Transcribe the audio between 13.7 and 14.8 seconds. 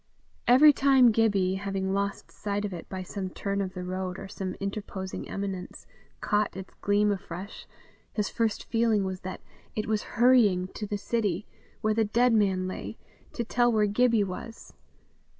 where Gibbie was.